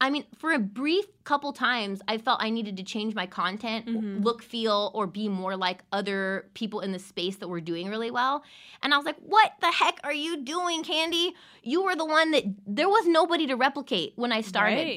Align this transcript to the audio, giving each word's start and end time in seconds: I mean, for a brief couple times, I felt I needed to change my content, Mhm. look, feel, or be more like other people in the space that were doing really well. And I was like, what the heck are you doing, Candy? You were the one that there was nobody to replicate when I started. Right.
I 0.00 0.10
mean, 0.10 0.24
for 0.38 0.52
a 0.52 0.58
brief 0.60 1.06
couple 1.24 1.52
times, 1.52 2.00
I 2.06 2.18
felt 2.18 2.40
I 2.40 2.50
needed 2.50 2.76
to 2.76 2.84
change 2.84 3.14
my 3.14 3.26
content, 3.26 3.86
Mhm. 3.86 4.24
look, 4.24 4.42
feel, 4.42 4.92
or 4.94 5.06
be 5.06 5.28
more 5.28 5.56
like 5.56 5.82
other 5.92 6.48
people 6.54 6.80
in 6.80 6.92
the 6.92 6.98
space 7.00 7.36
that 7.36 7.48
were 7.48 7.60
doing 7.60 7.88
really 7.88 8.10
well. 8.10 8.44
And 8.82 8.94
I 8.94 8.96
was 8.96 9.04
like, 9.06 9.18
what 9.18 9.52
the 9.60 9.72
heck 9.72 9.98
are 10.04 10.12
you 10.14 10.36
doing, 10.36 10.84
Candy? 10.84 11.34
You 11.64 11.82
were 11.82 11.96
the 11.96 12.04
one 12.04 12.30
that 12.30 12.44
there 12.66 12.88
was 12.88 13.06
nobody 13.08 13.46
to 13.48 13.56
replicate 13.56 14.12
when 14.16 14.30
I 14.32 14.40
started. 14.40 14.76
Right. 14.76 14.96